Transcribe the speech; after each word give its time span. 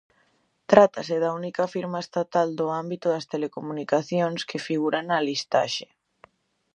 Tratase 0.71 1.15
da 1.23 1.29
única 1.39 1.63
firma 1.73 1.99
estatal 2.05 2.47
do 2.59 2.67
ámbito 2.81 3.05
das 3.13 3.25
telecomunicacións 3.33 4.39
que 4.49 4.63
figura 4.67 4.99
na 5.09 5.17
listaxe. 5.27 5.87